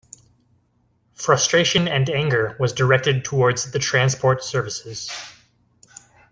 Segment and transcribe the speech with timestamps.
[1.13, 5.11] Frustration and anger was directed towards the transport services.